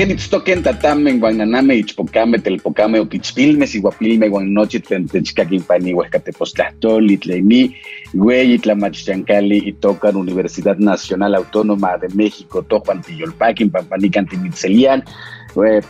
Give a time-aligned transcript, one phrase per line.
[0.00, 7.58] Kenitstoken tatamen guananame ichpocame telpocame otichpilmes iguapilme guanochitlen techcaquimpani huescatepostlahtoli tleni
[8.14, 15.04] güey itlamachchancali y tocan Universidad Nacional Autónoma de México tojuan tiyolpaquin pampanican timitzelian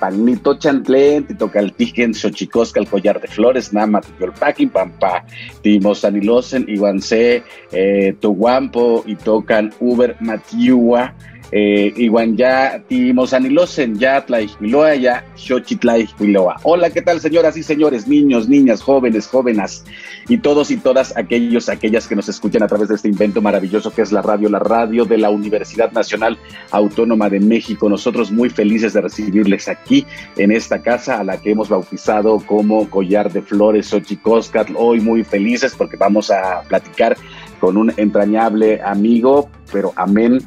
[0.00, 5.24] Pagnito Chantlen, Titocaltigen, Xochicosca, el collar de flores, Nama, Tiyolpaquin, Pampa,
[5.62, 11.14] Timosanilosen, Iguance, eh, Toguampo, y tocan Uber Matiua,
[11.52, 16.56] eh, iguan ya timosanilosen ya tlaixpiloa ya xochitlaixpiloa.
[16.62, 19.84] Hola, ¿qué tal señoras y señores, niños, niñas, jóvenes, jóvenes
[20.28, 23.90] y todos y todas aquellos, aquellas que nos escuchan a través de este invento maravilloso
[23.92, 26.38] que es la radio, la radio de la Universidad Nacional
[26.70, 27.88] Autónoma de México.
[27.88, 30.06] Nosotros muy felices de recibirles aquí
[30.36, 34.74] en esta casa a la que hemos bautizado como Collar de Flores Xochicoscatl.
[34.76, 37.16] Hoy muy felices porque vamos a platicar
[37.58, 40.40] con un entrañable amigo, pero amén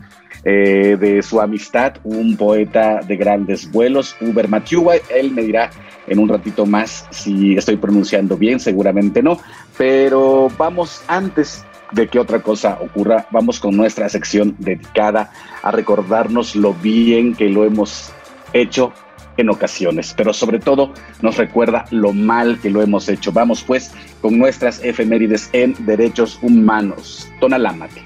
[0.45, 4.95] eh, de su amistad, un poeta de grandes vuelos, Uber Machuwa.
[5.09, 5.71] Él me dirá
[6.07, 9.39] en un ratito más si estoy pronunciando bien, seguramente no,
[9.77, 15.31] pero vamos antes de que otra cosa ocurra, vamos con nuestra sección dedicada
[15.61, 18.11] a recordarnos lo bien que lo hemos
[18.51, 18.91] hecho
[19.37, 23.31] en ocasiones, pero sobre todo nos recuerda lo mal que lo hemos hecho.
[23.31, 23.91] Vamos pues
[24.21, 27.27] con nuestras efemérides en derechos humanos.
[27.39, 28.03] Tonalámate.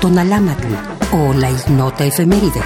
[0.00, 0.74] Tonalámatl
[1.12, 2.60] o la ignota efeméride.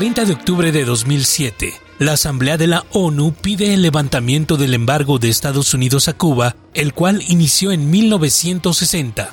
[0.00, 1.74] ...30 de octubre de 2007...
[1.98, 6.56] ...la Asamblea de la ONU pide el levantamiento del embargo de Estados Unidos a Cuba...
[6.72, 9.30] ...el cual inició en 1960.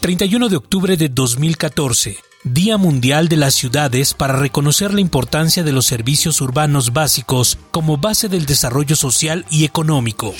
[0.00, 5.72] 31 de octubre de 2014, Día Mundial de las Ciudades para reconocer la importancia de
[5.72, 10.32] los servicios urbanos básicos como base del desarrollo social y económico.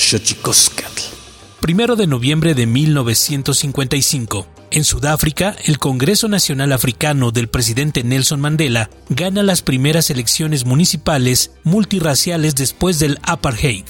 [1.60, 4.46] Primero de noviembre de 1955.
[4.70, 11.50] En Sudáfrica, el Congreso Nacional Africano del presidente Nelson Mandela gana las primeras elecciones municipales
[11.64, 13.84] multirraciales después del apartheid.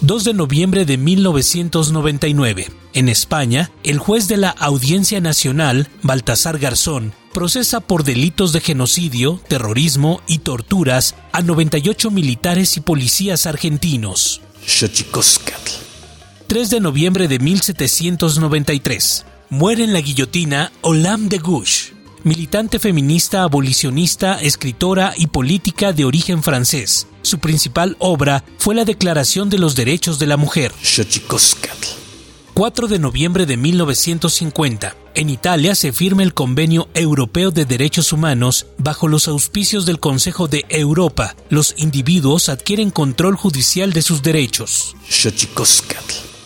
[0.00, 2.70] 2 de noviembre de 1999.
[2.92, 9.40] En España, el juez de la Audiencia Nacional, Baltasar Garzón, procesa por delitos de genocidio,
[9.48, 14.40] terrorismo y torturas a 98 militares y policías argentinos.
[16.46, 19.26] 3 de noviembre de 1793.
[19.50, 21.92] Muere en la guillotina Olam de Gouges,
[22.24, 29.48] militante feminista, abolicionista, escritora y política de origen francés su principal obra fue la Declaración
[29.48, 30.72] de los Derechos de la Mujer.
[32.52, 34.94] 4 de noviembre de 1950.
[35.14, 40.48] En Italia se firma el Convenio Europeo de Derechos Humanos bajo los auspicios del Consejo
[40.48, 41.34] de Europa.
[41.48, 44.94] Los individuos adquieren control judicial de sus derechos.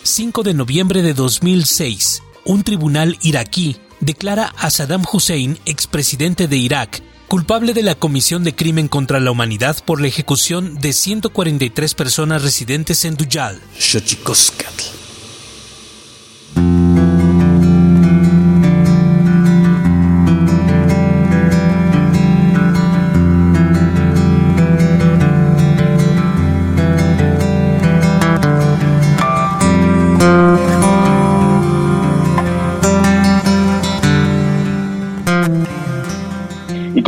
[0.05, 2.23] 5 de noviembre de 2006.
[2.45, 8.55] Un tribunal iraquí declara a Saddam Hussein, expresidente de Irak, culpable de la comisión de
[8.55, 13.61] crimen contra la humanidad por la ejecución de 143 personas residentes en Duyal.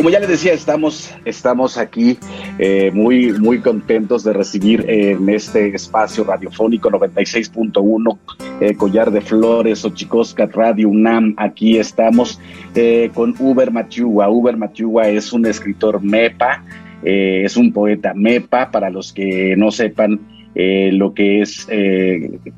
[0.09, 2.19] Decía, estamos, estamos aquí
[2.59, 8.19] eh, muy, muy contentos de recibir en este espacio radiofónico 96.1
[8.61, 11.35] eh, Collar de Flores, Ochicosca, Radio UNAM.
[11.37, 12.40] Aquí estamos
[12.75, 14.30] eh, con Uber Machuwa.
[14.30, 16.64] Uber Machuwa es un escritor MEPA,
[17.02, 20.21] es un poeta MEPA, para los que no sepan
[20.54, 21.66] lo que es,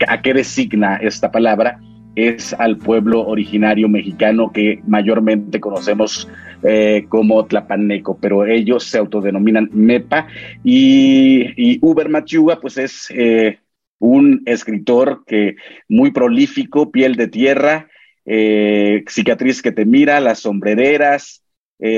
[0.08, 1.78] a qué designa esta palabra
[2.14, 6.28] es al pueblo originario mexicano que mayormente conocemos
[6.64, 10.28] eh, como Tlapaneco, pero ellos se autodenominan MEPA
[10.62, 13.59] y, Uber Machuga pues es eh,
[13.99, 15.57] un escritor que
[15.88, 17.88] muy prolífico, piel de tierra,
[18.25, 21.42] eh, cicatriz que te mira, las sombrereras,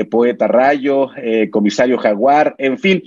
[0.09, 1.11] poeta rayo,
[1.51, 3.03] comisario jaguar, en fin,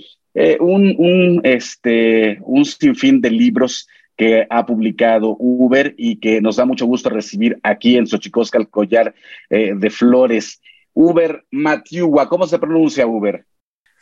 [0.61, 3.85] un, un, este, un sinfín de libros
[4.15, 8.69] que ha publicado Uber y que nos da mucho gusto recibir aquí en Xochicosca el
[8.69, 9.13] collar
[9.49, 10.61] de flores.
[11.01, 13.45] Uber Matiuwa, ¿cómo se pronuncia Uber?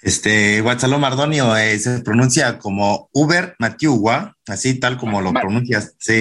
[0.01, 5.95] Este, Guatzalo Mardonio eh, se pronuncia como Uber Matiuwa, así tal como lo pronuncias.
[5.99, 6.19] Sí.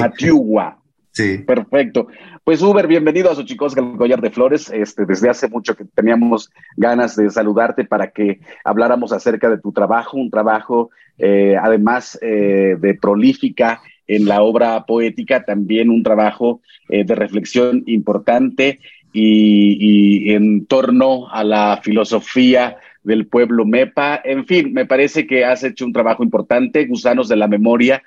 [1.12, 1.38] Sí.
[1.38, 2.08] Perfecto.
[2.44, 4.68] Pues Uber, bienvenido a Xochicosca, el collar de flores.
[4.68, 9.72] Este, desde hace mucho que teníamos ganas de saludarte para que habláramos acerca de tu
[9.72, 16.60] trabajo, un trabajo eh, además eh, de prolífica en la obra poética, también un trabajo
[16.88, 18.80] eh, de reflexión importante
[19.18, 24.20] y, en torno a la filosofía del pueblo MEPA.
[24.24, 28.02] En fin, me parece que has hecho un trabajo importante, Gusanos de la Memoria,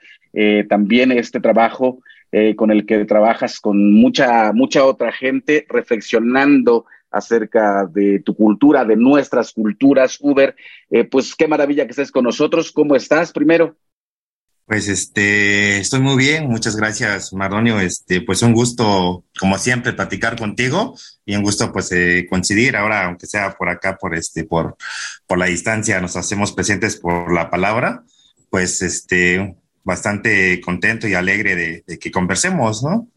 [0.67, 1.99] también este trabajo
[2.31, 8.85] eh, con el que trabajas con mucha, mucha otra gente, reflexionando acerca de tu cultura,
[8.85, 10.55] de nuestras culturas, Uber.
[10.91, 12.71] Eh, pues qué maravilla que estés con nosotros.
[12.71, 13.75] ¿Cómo estás primero?
[14.69, 17.79] Pues este, estoy muy bien, muchas gracias, Mardonio.
[17.79, 20.95] Este, pues un gusto, como siempre, platicar contigo
[21.25, 24.77] y un gusto, pues, eh, coincidir ahora, aunque sea por acá, por este, por,
[25.25, 28.03] por la distancia, nos hacemos presentes por la palabra.
[28.51, 33.07] Pues este, bastante contento y alegre de, que conversemos, ¿no?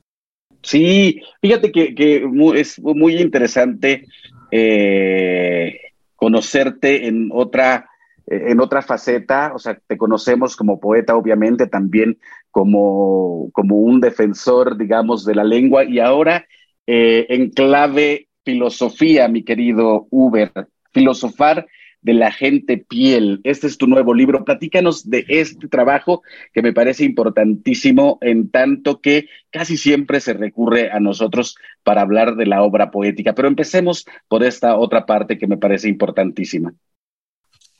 [0.62, 4.06] Sí, fíjate que, es muy interesante
[4.50, 5.78] eh,
[6.16, 7.90] conocerte en otra,
[8.26, 12.18] en otra faceta, o sea, te conocemos como poeta, obviamente, también
[12.50, 16.46] como, como un defensor, digamos, de la lengua, y ahora
[16.86, 20.50] eh, en clave filosofía, mi querido Uber,
[20.92, 21.66] filosofar
[22.02, 23.40] de la gente piel.
[23.44, 24.44] Este es tu nuevo libro.
[24.44, 30.90] Platícanos de este trabajo que me parece importantísimo en tanto que casi siempre se recurre
[30.90, 33.34] a nosotros para hablar de la obra poética.
[33.34, 36.74] Pero empecemos por esta otra parte que me parece importantísima.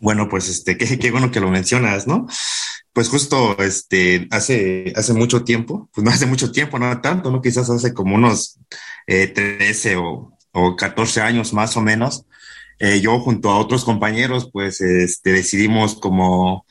[0.03, 2.27] Bueno, pues este, qué, bueno que lo mencionas, ¿no?
[2.93, 7.41] Pues justo este, hace, hace mucho tiempo, pues no hace mucho tiempo, no tanto, ¿no?
[7.41, 8.59] Quizás hace como unos
[9.07, 12.27] eh, 13 o, o 14 años más o menos,
[12.81, 16.67] eh, yo junto a otros compañeros, pues este, decidimos como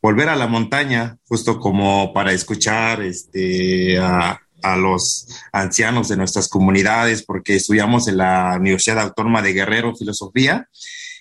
[0.00, 4.40] volver a la montaña, justo como para escuchar este, a
[4.76, 10.68] los ancianos de nuestras comunidades, porque estudiamos en la Universidad Autónoma de Guerrero Filosofía,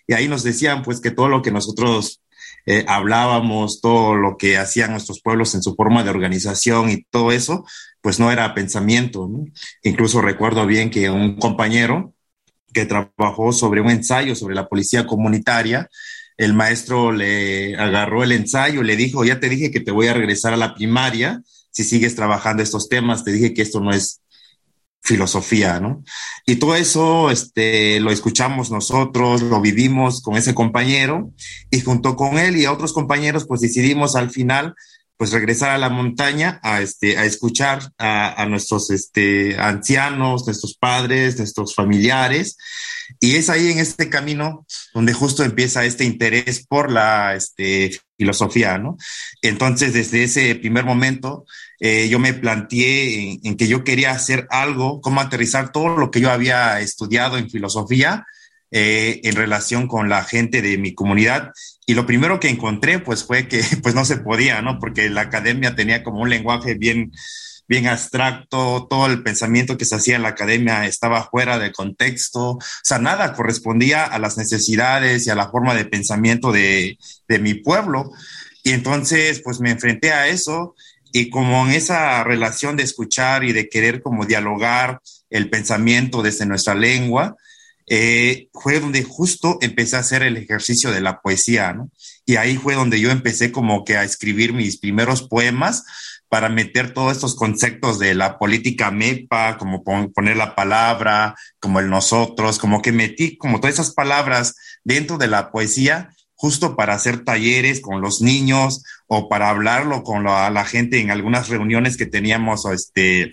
[0.07, 2.21] y ahí nos decían pues que todo lo que nosotros
[2.65, 7.31] eh, hablábamos, todo lo que hacían nuestros pueblos en su forma de organización y todo
[7.31, 7.65] eso,
[8.01, 9.29] pues no era pensamiento.
[9.83, 12.13] Incluso recuerdo bien que un compañero
[12.73, 15.89] que trabajó sobre un ensayo sobre la policía comunitaria.
[16.37, 20.13] El maestro le agarró el ensayo, le dijo, ya te dije que te voy a
[20.13, 21.41] regresar a la primaria
[21.75, 24.21] si sigues trabajando estos temas, te dije que esto no es
[25.05, 26.03] filosofía, ¿no?
[26.45, 31.31] Y todo eso este, lo escuchamos nosotros, lo vivimos con ese compañero
[31.69, 34.75] y junto con él y otros compañeros, pues decidimos al final
[35.17, 41.37] pues regresar a la montaña a, este, a escuchar a, nuestros este, ancianos, nuestros padres,
[41.37, 42.57] nuestros familiares.
[43.19, 48.77] Y es ahí en este camino donde justo empieza este interés por la este, filosofía,
[48.77, 48.97] ¿no?
[49.41, 51.45] Entonces, desde ese primer momento,
[51.79, 56.11] eh, yo me planteé en, en, que yo quería hacer algo, cómo aterrizar todo lo
[56.11, 58.25] que yo había estudiado en filosofía
[58.77, 61.53] eh, en relación con la gente de mi comunidad.
[61.85, 64.79] Y lo primero que encontré, pues, fue que, pues, no se podía, ¿no?
[64.79, 67.11] Porque la academia tenía como un lenguaje bien,
[67.67, 72.51] bien abstracto, todo el pensamiento que se hacía en la academia estaba fuera de contexto,
[72.51, 77.39] o sea, nada correspondía a las necesidades y a la forma de pensamiento de, de
[77.39, 78.11] mi pueblo.
[78.63, 80.75] Y entonces, pues me enfrenté a eso
[81.11, 84.99] y como en esa relación de escuchar y de querer como dialogar
[85.29, 87.37] el pensamiento desde nuestra lengua,
[87.87, 91.89] eh, fue donde justo empecé a hacer el ejercicio de la poesía, ¿no?
[92.25, 95.83] Y ahí fue donde yo empecé como que a escribir mis primeros poemas
[96.27, 101.89] para meter todos estos conceptos de la política MEPA, como poner la palabra, como el
[101.89, 107.23] nosotros, como que metí como todas esas palabras dentro de la poesía justo para hacer
[107.23, 112.05] talleres con los niños o para hablarlo con la, la gente en algunas reuniones que
[112.05, 113.31] teníamos este,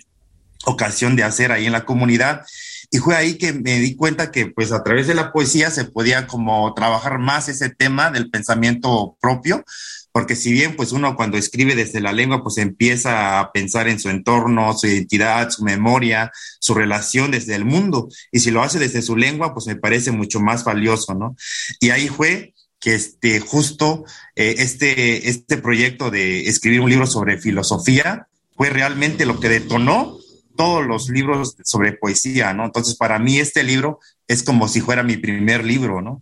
[0.65, 2.45] ocasión de hacer ahí en la comunidad.
[2.93, 5.85] Y fue ahí que me di cuenta que pues a través de la poesía se
[5.85, 9.65] podía como trabajar más ese tema del pensamiento propio,
[10.11, 13.99] porque si bien pues uno cuando escribe desde la lengua pues empieza a pensar en
[13.99, 18.77] su entorno, su identidad, su memoria, su relación desde el mundo, y si lo hace
[18.77, 21.35] desde su lengua pues me parece mucho más valioso, ¿no?
[21.79, 27.39] Y ahí fue que este, justo eh, este, este proyecto de escribir un libro sobre
[27.39, 30.19] filosofía fue realmente lo que detonó
[30.55, 32.65] todos los libros sobre poesía, ¿no?
[32.65, 36.19] Entonces, para mí este libro es como si fuera mi primer libro, ¿no?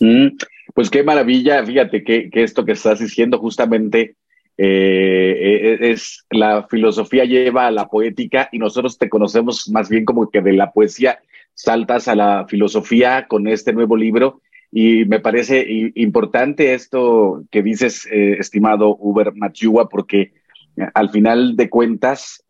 [0.00, 0.36] Mm,
[0.74, 4.16] pues qué maravilla, fíjate que, esto que estás diciendo justamente
[4.58, 10.04] eh, eh, es la filosofía lleva a la poética y nosotros te conocemos más bien
[10.04, 11.20] como que de la poesía
[11.54, 18.08] saltas a la filosofía con este nuevo libro y me parece importante esto que dices,
[18.10, 20.32] eh, estimado Uber Machiua, porque
[20.94, 22.42] al final de cuentas,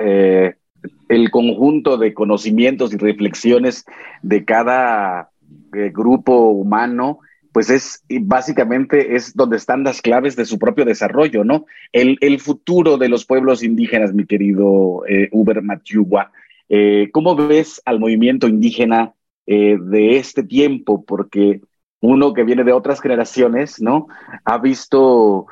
[1.09, 3.85] el conjunto de conocimientos y reflexiones
[4.23, 5.31] de cada
[5.75, 7.21] eh, grupo humano,
[7.53, 11.67] pues es básicamente es donde están las claves de su propio desarrollo, ¿no?
[11.93, 16.33] El, futuro de los pueblos indígenas, mi querido eh, Uber Matiugua,
[16.69, 19.13] eh, ¿cómo ves al movimiento indígena
[19.45, 21.05] de este tiempo?
[21.05, 21.61] Porque
[22.01, 24.07] uno que viene de otras generaciones, ¿no?
[24.45, 25.47] Ha visto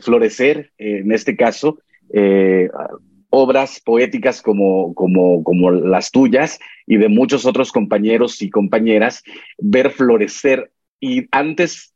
[0.00, 1.78] florecer, en este caso,
[3.34, 9.24] obras poéticas como, como, como las tuyas y de muchos otros compañeros y compañeras,
[9.58, 10.70] ver florecer.
[11.00, 11.92] Y antes,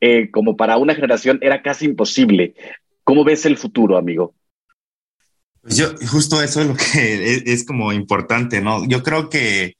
[0.00, 2.54] eh, como para una generación, era casi imposible.
[3.04, 4.34] ¿Cómo ves el futuro, amigo?
[5.62, 8.84] Pues yo, justo eso es lo que es, es, como importante, ¿no?
[8.86, 9.76] Yo creo que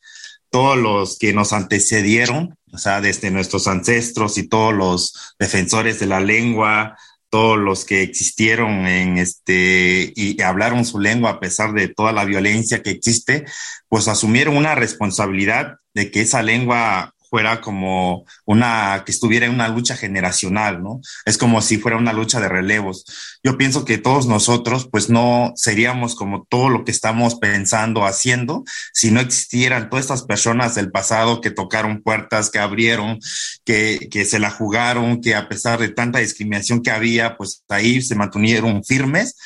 [0.49, 6.07] todos los que nos antecedieron, o sea, desde nuestros ancestros y todos los defensores de
[6.07, 6.97] la lengua,
[7.31, 12.25] todos los que existieron en este y hablaron su lengua a pesar de toda la
[12.25, 13.47] violencia que existe,
[13.89, 19.69] pues asumieron una responsabilidad de que esa lengua fuera como una, que estuviera en una
[19.69, 21.01] lucha generacional, ¿no?
[21.25, 23.05] Es como si fuera una lucha de relevos.
[23.45, 28.65] Yo pienso que todos nosotros, pues no seríamos como todo lo que estamos pensando, haciendo,
[28.93, 33.21] si no existieran todas estas personas del pasado que tocaron puertas, que abrieron,
[33.65, 38.03] que, que se la jugaron, que a pesar de tanta discriminación que había, pues ahí
[38.03, 39.37] se mantuvieron firmes.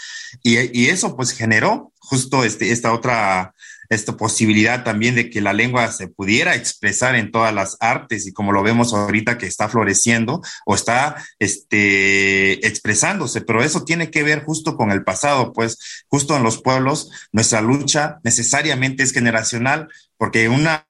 [0.42, 3.53] Y, y eso pues generó justo este, esta otra
[3.88, 8.32] esta posibilidad también de que la lengua se pudiera expresar en todas las artes y
[8.32, 14.22] como lo vemos ahorita que está floreciendo o está este, expresándose, pero eso tiene que
[14.22, 19.88] ver justo con el pasado, pues justo en los pueblos nuestra lucha necesariamente es generacional
[20.16, 20.86] porque una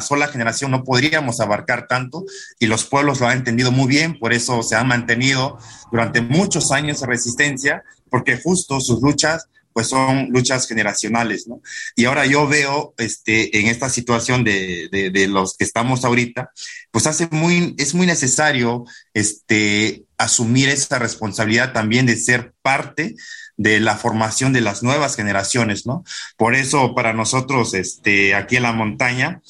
[0.00, 2.24] sola generación no podríamos abarcar tanto
[2.58, 5.58] y los pueblos lo han entendido muy bien, por eso se han mantenido
[5.92, 11.62] durante muchos años de resistencia, porque justo sus luchas pues son luchas generacionales, ¿no?
[11.94, 16.50] Y ahora yo veo, este, en esta situación de, de, los que estamos ahorita,
[16.90, 23.14] pues hace muy, es muy necesario, este, asumir esa responsabilidad también de ser parte
[23.56, 26.02] de la formación de las nuevas generaciones, ¿no?
[26.36, 29.42] Por eso para nosotros, este, aquí en la montaña,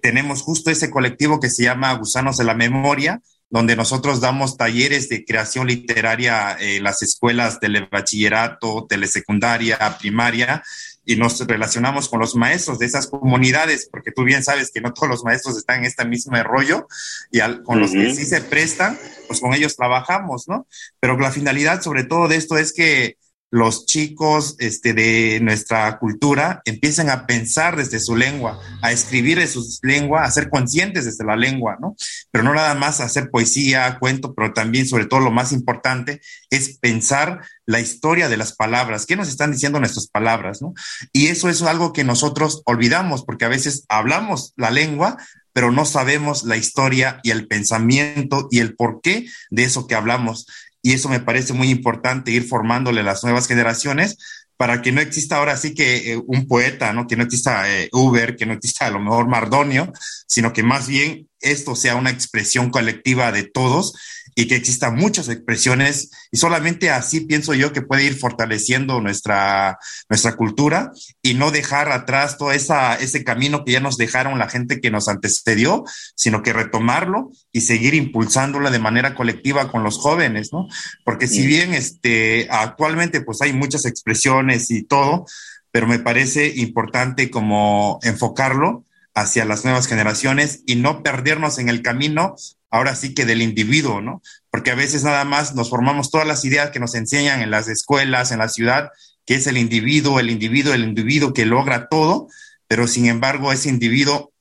[0.00, 5.08] tenemos justo ese colectivo que se llama Gusanos de la Memoria, donde nosotros damos talleres
[5.08, 10.62] de creación literaria en las escuelas del bachillerato, telesecundaria, primaria,
[11.04, 14.92] y nos relacionamos con los maestros de esas comunidades, porque tú bien sabes que no
[14.92, 16.88] todos los maestros están en este mismo rollo,
[17.30, 20.66] y con los que sí se prestan, pues con ellos trabajamos, ¿no?
[20.98, 23.16] Pero la finalidad sobre todo de esto es que
[23.50, 29.46] los chicos este, de nuestra cultura empiecen a pensar desde su lengua, a escribir de
[29.46, 31.94] su lengua, a ser conscientes desde la lengua, ¿no?
[32.30, 36.78] Pero no nada más hacer poesía, cuento, pero también, sobre todo, lo más importante es
[36.78, 40.74] pensar la historia de las palabras, qué nos están diciendo nuestras palabras, ¿no?
[41.12, 45.16] Y eso es algo que nosotros olvidamos, porque a veces hablamos la lengua,
[45.56, 50.46] pero no sabemos la historia y el pensamiento y el porqué de eso que hablamos
[50.86, 54.18] y eso me parece muy importante ir formándole las nuevas generaciones
[54.56, 57.08] para que no exista ahora sí que eh, un poeta, ¿no?
[57.08, 59.92] Que no exista eh, Uber, que no exista a lo mejor Mardonio,
[60.28, 63.94] sino que más bien esto sea una expresión colectiva de todos
[64.38, 69.78] y que existan muchas expresiones y solamente así pienso yo que puede ir fortaleciendo nuestra,
[70.10, 74.50] nuestra cultura y no dejar atrás todo esa, ese camino que ya nos dejaron la
[74.50, 79.96] gente que nos antecedió, sino que retomarlo y seguir impulsándolo de manera colectiva con los
[79.96, 80.68] jóvenes, ¿no?
[81.02, 85.24] Porque si bien este, actualmente pues hay muchas expresiones y todo,
[85.70, 88.84] pero me parece importante como enfocarlo
[89.16, 92.36] hacia las nuevas generaciones y no perdernos en el camino
[92.70, 94.20] ahora sí que del individuo, ¿no?
[94.50, 97.66] Porque a veces nada más nos formamos todas las ideas que nos enseñan en las
[97.66, 98.90] escuelas, en la ciudad,
[99.24, 102.28] que es el individuo, el individuo, el individuo que logra todo,
[102.68, 104.34] pero sin embargo ese individuo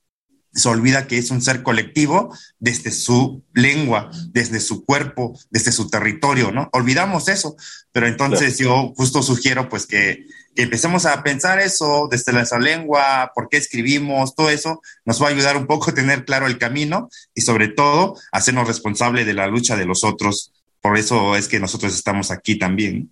[0.53, 5.89] se olvida que es un ser colectivo desde su lengua, desde su cuerpo, desde su
[5.89, 6.69] territorio, ¿no?
[6.73, 7.55] Olvidamos eso,
[7.93, 13.49] pero entonces yo justo sugiero pues que, empecemos a pensar eso desde nuestra lengua, por
[13.49, 17.09] qué escribimos, todo eso nos va a ayudar un poco a tener claro el camino
[17.33, 20.53] y sobre todo hacernos responsable de la lucha de los otros.
[20.81, 23.09] Por eso es que nosotros estamos aquí también.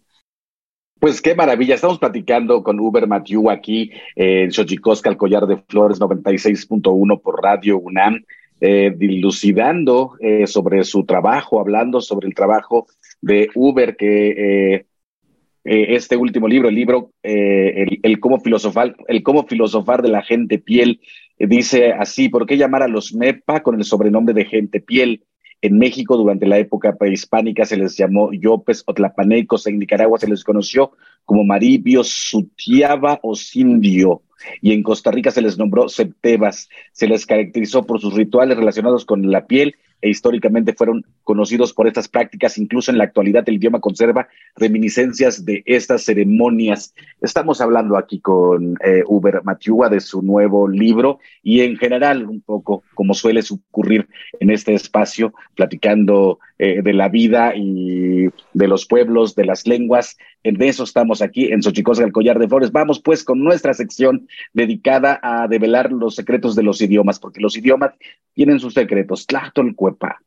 [0.99, 1.75] Pues qué maravilla.
[1.75, 7.77] Estamos platicando con Uber Mathieu aquí en Xochicosca, el collar de flores 96.1 por Radio
[7.77, 8.23] UNAM,
[8.62, 12.88] eh, dilucidando eh, sobre su trabajo, hablando sobre el trabajo
[13.19, 14.29] de Uber, que
[14.75, 14.86] eh,
[15.63, 20.99] este último libro, el libro el, cómo filosofar, el cómo filosofar de la gente piel,
[21.39, 25.23] dice así, ¿por qué llamar a los MEPA con el sobrenombre de gente piel?
[25.63, 29.65] En México, durante la época prehispánica, se les llamó yopes o tlapanecos.
[29.65, 30.91] En Nicaragua se les conoció
[31.23, 34.23] como maribios, sutiaba o sindio.
[34.62, 36.67] Y en Costa Rica se les nombró septebas.
[36.91, 41.87] Se les caracterizó por sus rituales relacionados con la piel e históricamente fueron conocidos por
[41.87, 42.57] estas prácticas.
[42.57, 46.93] Incluso en la actualidad el idioma conserva reminiscencias de estas ceremonias.
[47.21, 52.41] Estamos hablando aquí con eh, Uber Matiúa de su nuevo libro y en general un
[52.41, 54.09] poco como suele ocurrir
[54.41, 60.15] en este espacio, platicando eh, de la vida y de los pueblos, de las lenguas.
[60.43, 62.71] En eso estamos aquí en Xochicosca, el Collar de Flores.
[62.71, 67.58] Vamos pues con nuestra sección dedicada a develar los secretos de los idiomas, porque los
[67.58, 67.95] idiomas
[68.34, 69.28] tienen sus secretos.
[69.28, 70.21] Tlachtolcuepa.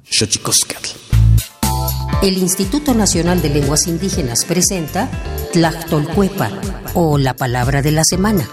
[2.23, 5.09] El Instituto Nacional de Lenguas Indígenas presenta
[5.55, 6.51] Tlachtolcuepa
[6.93, 8.47] o la palabra de la semana.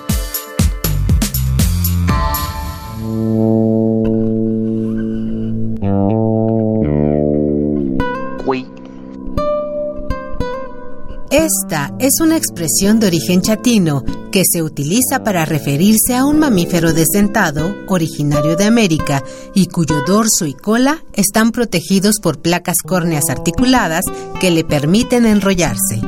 [11.34, 16.94] Esta es una expresión de origen chatino que se utiliza para referirse a un mamífero
[16.94, 19.24] desdentado, originario de América,
[19.56, 24.06] y cuyo dorso y cola están protegidos por placas córneas articuladas
[24.40, 26.02] que le permiten enrollarse.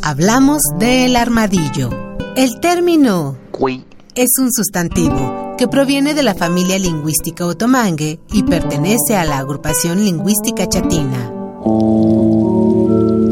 [0.00, 1.90] Hablamos del armadillo.
[2.34, 3.36] El término
[4.14, 10.02] es un sustantivo que proviene de la familia lingüística otomangue y pertenece a la agrupación
[10.02, 11.30] lingüística chatina.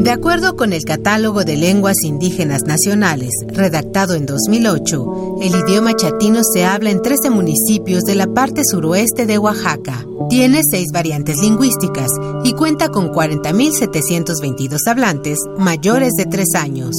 [0.01, 6.43] De acuerdo con el Catálogo de Lenguas Indígenas Nacionales, redactado en 2008, el idioma chatino
[6.43, 10.03] se habla en 13 municipios de la parte suroeste de Oaxaca.
[10.27, 12.09] Tiene seis variantes lingüísticas
[12.43, 16.95] y cuenta con 40.722 hablantes mayores de 3 años.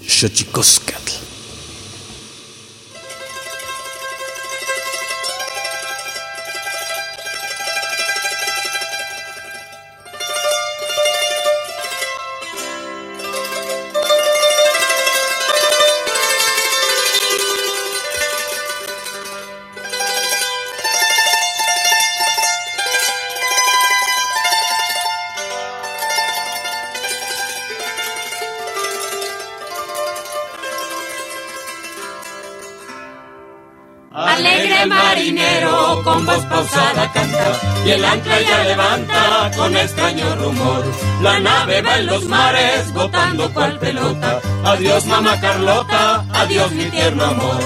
[0.00, 1.31] y
[41.22, 44.40] La nave va en los mares botando cual pelota.
[44.64, 47.62] Adiós mamá Carlota, adiós mi tierno amor.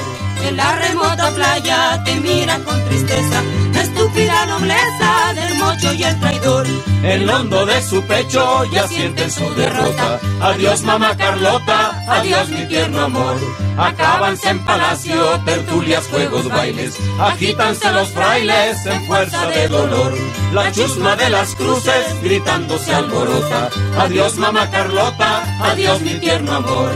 [0.46, 3.42] En la remota playa te miran con tristeza
[3.72, 6.66] la estúpida nobleza del mocho y el traidor.
[7.02, 10.20] El hondo de su pecho ya siente su derrota.
[10.42, 13.36] Adiós mamá Carlota, adiós mi tierno amor.
[13.76, 16.96] Acábanse en palacio, tertulias, juegos, bailes.
[17.20, 20.14] Agítanse los frailes en fuerza de dolor.
[20.52, 23.70] La chusma de las cruces gritando se alborota.
[23.98, 26.90] Adiós mamá Carlota, adiós mi tierno amor.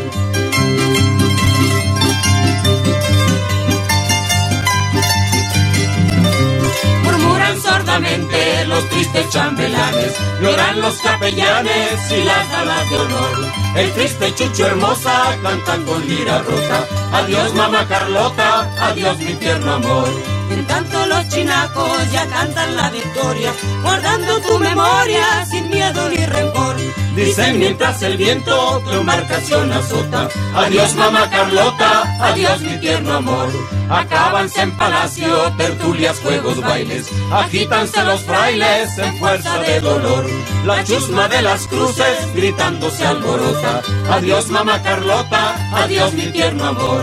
[8.67, 13.49] Los tristes chambelanes, lloran los capellanes y las damas de honor.
[13.77, 20.39] El triste Chucho hermosa canta con lira rota, adiós mamá Carlota, adiós mi tierno amor.
[20.71, 23.53] Tanto los chinacos ya cantan la victoria,
[23.83, 26.77] guardando tu memoria sin miedo ni rencor.
[27.17, 33.49] Dicen mientras el viento tu embarcación azota, adiós mamá Carlota, adiós mi tierno amor.
[33.91, 40.25] Acábanse en palacio, tertulias, juegos, bailes, agítanse los frailes en fuerza de dolor.
[40.65, 47.03] La chusma de las cruces gritando se alborota, adiós mamá Carlota, adiós mi tierno amor.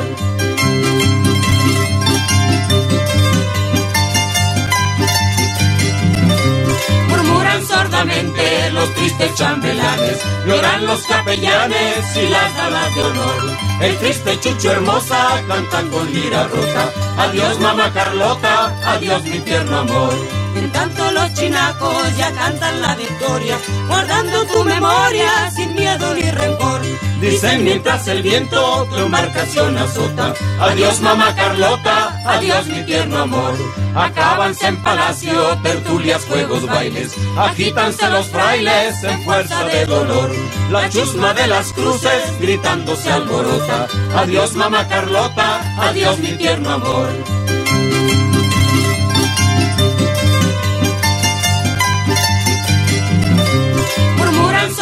[8.74, 13.58] Los tristes chambelanes, lloran los capellanes y las damas de honor.
[13.82, 20.47] El triste Chucho hermosa canta con lira rota, adiós mamá Carlota, adiós mi tierno amor.
[20.58, 26.82] En tanto los chinacos ya cantan la victoria, guardando tu memoria sin miedo ni rencor.
[27.22, 33.54] Dicen mientras el viento tu embarcación azota, adiós mamá Carlota, adiós mi tierno amor.
[33.96, 40.32] Acábanse en palacio, tertulias, juegos, bailes, agítanse los frailes en fuerza de dolor.
[40.72, 47.10] La chusma de las cruces gritando se alborota, adiós mamá Carlota, adiós mi tierno amor.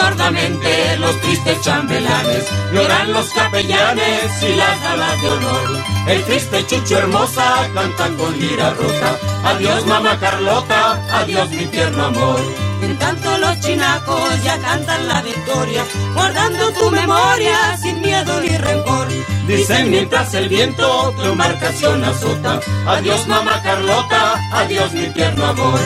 [0.05, 5.83] Sordamente los tristes chambelanes, lloran los capellanes y las damas de honor.
[6.07, 12.39] El triste Chucho hermosa canta con lira rota, adiós mamá Carlota, adiós mi tierno amor.
[12.83, 19.07] En tanto los chinacos ya cantan la victoria, guardando tu memoria sin miedo ni rencor.
[19.47, 25.79] Dicen mientras el viento tu embarcación azota, adiós mamá Carlota, adiós mi tierno amor.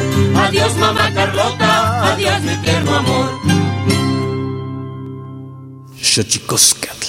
[0.46, 3.69] Adiós mamá Carlota, adiós mi tierno amor.
[6.10, 7.06] Xochicoscatl.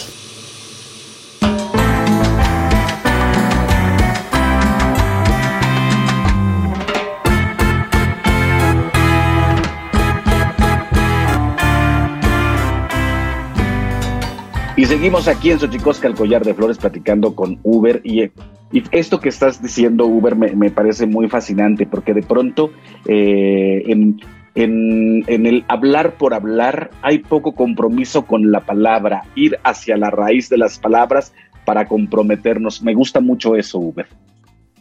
[14.77, 18.03] Y seguimos aquí en Xochicosca, el collar de flores, platicando con Uber.
[18.05, 18.25] Y,
[18.71, 22.71] y esto que estás diciendo, Uber, me, me parece muy fascinante, porque de pronto
[23.07, 24.21] eh, en,
[24.55, 30.11] en, en, el hablar por hablar hay poco compromiso con la palabra, ir hacia la
[30.11, 31.33] raíz de las palabras
[31.65, 32.83] para comprometernos.
[32.83, 34.07] Me gusta mucho eso, Uber.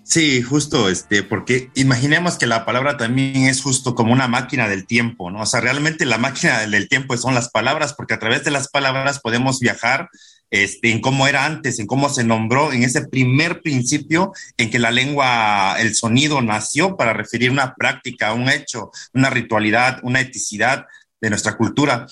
[0.09, 4.87] Sí, justo, este, porque imaginemos que la palabra también es justo como una máquina del
[4.87, 5.41] tiempo, ¿no?
[5.41, 8.69] O sea, realmente la máquina del tiempo son las palabras, porque a través de las
[8.69, 10.09] palabras podemos viajar
[10.51, 14.79] este, en cómo era antes, en cómo se nombró, en ese primer principio en que
[14.79, 20.85] la lengua, el sonido nació para referir una práctica, un hecho, una ritualidad, una eticidad
[21.21, 22.07] de nuestra cultura.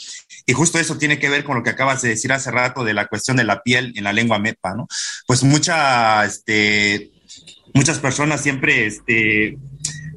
[0.46, 2.94] Y justo eso tiene que ver con lo que acabas de decir hace rato de
[2.94, 4.88] la cuestión de la piel en la lengua mepa, ¿no?
[5.26, 7.12] Pues mucha, este,
[7.74, 9.58] muchas personas siempre, este,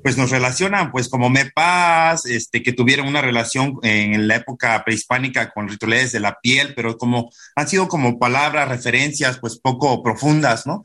[0.02, 5.50] pues nos relacionan, pues como mepas, este, que tuvieron una relación en la época prehispánica
[5.50, 10.66] con rituales de la piel, pero como han sido como palabras, referencias, pues poco profundas,
[10.66, 10.82] ¿no?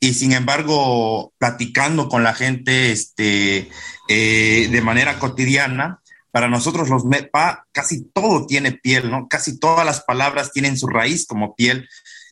[0.00, 3.68] Y sin embargo, platicando con la gente, este,
[4.08, 6.00] eh, de manera cotidiana,
[6.30, 9.28] para nosotros los MEPA casi todo tiene piel, ¿no?
[9.28, 11.88] Casi todas las palabras tienen su raíz como piel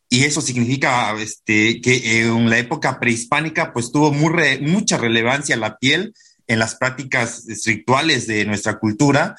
[0.08, 6.14] y eso significa este, que en la época prehispánica pues tuvo mucha relevancia la piel
[6.46, 9.36] en las prácticas rituales de nuestra cultura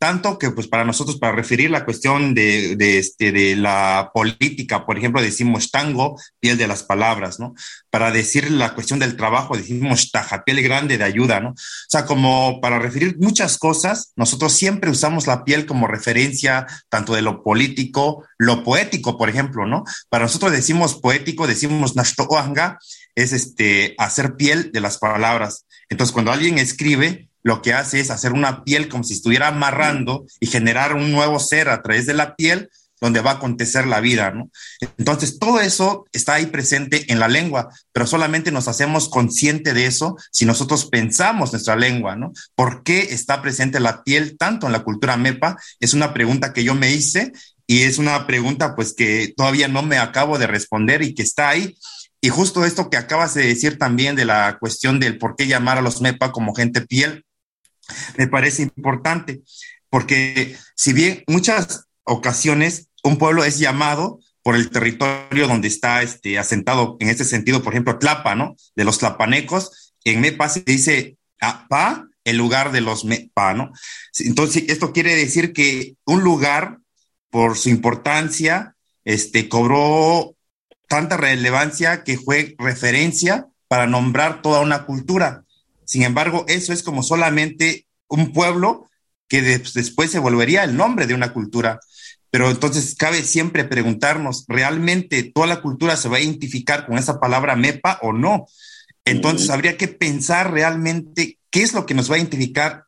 [0.00, 4.86] tanto que pues para nosotros, para referir la cuestión de, de, este, de la política,
[4.86, 7.54] por ejemplo, decimos tango, piel de las palabras, ¿no?
[7.90, 11.50] Para decir la cuestión del trabajo, decimos taja, piel grande de ayuda, ¿no?
[11.50, 11.54] O
[11.86, 17.20] sea, como para referir muchas cosas, nosotros siempre usamos la piel como referencia tanto de
[17.20, 19.84] lo político, lo poético, por ejemplo, ¿no?
[20.08, 22.78] Para nosotros decimos poético, decimos nashtoanga,
[23.14, 25.66] es este, hacer piel de las palabras.
[25.90, 30.26] Entonces, cuando alguien escribe, lo que hace es hacer una piel como si estuviera amarrando
[30.40, 34.00] y generar un nuevo ser a través de la piel donde va a acontecer la
[34.00, 34.50] vida, ¿no?
[34.98, 39.86] Entonces, todo eso está ahí presente en la lengua, pero solamente nos hacemos consciente de
[39.86, 42.32] eso si nosotros pensamos nuestra lengua, ¿no?
[42.54, 45.56] ¿Por qué está presente la piel tanto en la cultura MEPA?
[45.80, 47.32] Es una pregunta que yo me hice
[47.66, 51.48] y es una pregunta pues que todavía no me acabo de responder y que está
[51.48, 51.76] ahí.
[52.20, 55.78] Y justo esto que acabas de decir también de la cuestión del por qué llamar
[55.78, 57.24] a los MEPA como gente piel,
[58.16, 59.42] me parece importante,
[59.88, 66.38] porque si bien muchas ocasiones un pueblo es llamado por el territorio donde está este,
[66.38, 68.56] asentado, en este sentido, por ejemplo, Tlapa, ¿no?
[68.74, 71.16] De los tlapanecos, en Mepa se dice
[71.68, 73.72] Pa, el lugar de los Mepa, ¿no?
[74.18, 76.78] Entonces, esto quiere decir que un lugar,
[77.30, 78.74] por su importancia,
[79.04, 80.34] este, cobró
[80.88, 85.44] tanta relevancia que fue referencia para nombrar toda una cultura.
[85.90, 88.88] Sin embargo, eso es como solamente un pueblo
[89.26, 91.80] que después se volvería el nombre de una cultura.
[92.30, 97.18] Pero entonces cabe siempre preguntarnos, ¿realmente toda la cultura se va a identificar con esa
[97.18, 98.46] palabra MEPA o no?
[99.04, 102.84] Entonces habría que pensar realmente qué es lo que nos va a identificar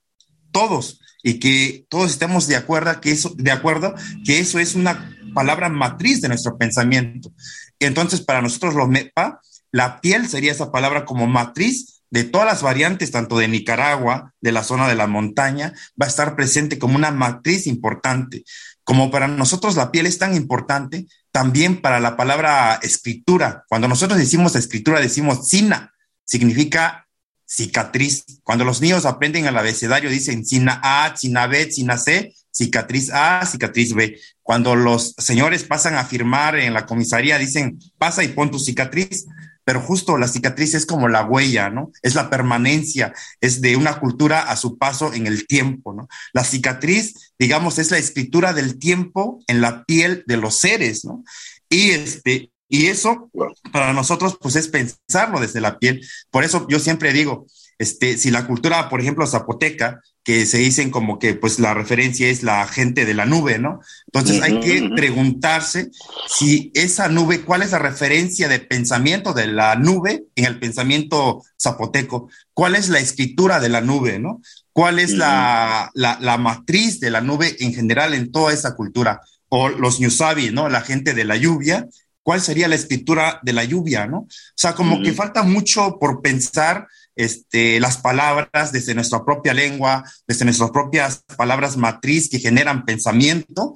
[0.53, 5.13] todos y que todos estemos de acuerdo que eso, de acuerdo que eso es una
[5.35, 7.33] palabra matriz de nuestro pensamiento.
[7.81, 9.41] Entonces para nosotros los MEPA,
[9.73, 14.53] la piel sería esa palabra como matriz de todas las variantes, tanto de Nicaragua, de
[14.53, 18.45] la zona de la montaña, va a estar presente como una matriz importante.
[18.85, 23.65] Como para nosotros la piel es tan importante, también para la palabra escritura.
[23.67, 25.95] Cuando nosotros decimos escritura, decimos sina,
[26.27, 27.09] significa
[27.47, 28.25] cicatriz.
[28.43, 33.47] Cuando los niños aprenden el abecedario, dicen sina A, sina B, sina C, cicatriz A,
[33.47, 34.21] cicatriz B.
[34.43, 39.25] Cuando los señores pasan a firmar en la comisaría, dicen pasa y pon tu cicatriz
[39.65, 41.93] pero justo la cicatriz es como la huella, ¿no?
[42.03, 46.09] Es la permanencia, es de una cultura a su paso en el tiempo, ¿no?
[46.33, 51.25] La cicatriz, digamos, es la escritura del tiempo en la piel de los seres, ¿no?
[51.69, 53.31] Y este, y eso
[53.71, 56.07] para nosotros pues es pensarlo desde la piel.
[56.31, 57.47] Por eso yo siempre digo,
[57.79, 62.29] este, si la cultura, por ejemplo, zapoteca, que se dicen como que pues la referencia
[62.29, 63.81] es la gente de la nube, ¿no?
[64.07, 65.91] Entonces hay que preguntarse
[66.29, 71.43] si esa nube, cuál es la referencia de pensamiento de la nube en el pensamiento
[71.61, 74.41] zapoteco, cuál es la escritura de la nube, ¿no?
[74.73, 79.21] ¿Cuál es la, la, matriz de la nube en general en toda esa cultura?
[79.49, 80.69] O los Ñusabi, ¿no?
[80.71, 81.87] La gente de la lluvia,
[82.23, 84.21] ¿cuál sería la escritura de la lluvia, ¿no?
[84.21, 90.05] O sea, como que falta mucho por pensar este, las palabras desde nuestra propia lengua,
[90.27, 93.75] desde nuestras propias palabras matriz que generan pensamiento,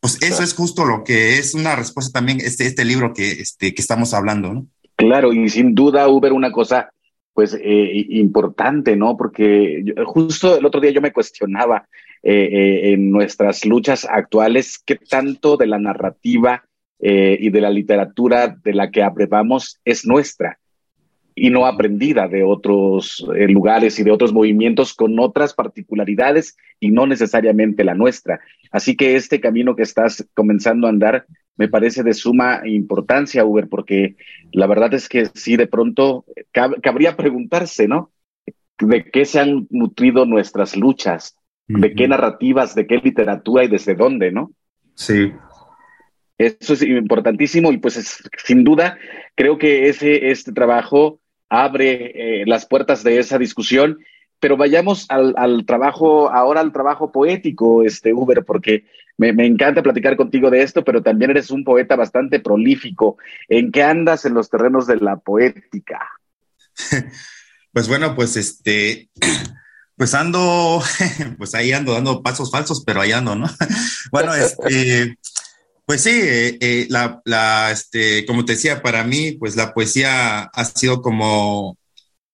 [0.00, 3.74] pues eso es justo lo que es una respuesta también este, este libro que, este,
[3.74, 4.66] que estamos hablando, ¿no?
[4.96, 6.90] Claro, y sin duda, Uber, una cosa
[7.36, 9.14] pues eh, importante, ¿no?
[9.14, 11.86] Porque justo el otro día yo me cuestionaba
[12.22, 16.64] eh, eh, en nuestras luchas actuales qué tanto de la narrativa
[16.98, 20.58] y de la literatura de la que aprobamos es nuestra
[21.38, 26.90] y no aprendida de otros eh, lugares y de otros movimientos con otras particularidades y
[26.90, 28.40] no necesariamente la nuestra.
[28.70, 33.68] Así que este camino que estás comenzando a andar me parece de suma importancia, Uber,
[33.68, 34.16] porque
[34.50, 38.10] la verdad es que sí, de pronto cabría preguntarse, ¿no?
[38.78, 41.36] ¿De qué se han nutrido nuestras luchas?
[41.68, 44.52] ¿De qué narrativas, de qué literatura y desde dónde, no?
[44.94, 45.32] Sí,
[46.38, 48.98] eso es importantísimo y pues sin duda
[49.34, 53.98] creo que ese este trabajo abre eh, las puertas de esa discusión.
[54.38, 58.84] Pero vayamos al, trabajo, ahora al trabajo poético, este Uber, porque
[59.16, 63.16] me, encanta platicar contigo de esto, pero también eres un poeta bastante prolífico.
[63.48, 66.10] ¿En qué andas en los terrenos de la poética?
[67.72, 69.10] Pues bueno, pues este,
[69.98, 70.82] pues ando,
[71.36, 73.46] pues ahí ando dando pasos falsos, pero ahí ando, ¿no?
[74.10, 75.18] Bueno, este,
[75.86, 80.64] pues sí, eh, eh, la, este, como te decía, para mí, pues la poesía ha
[80.64, 81.78] sido como,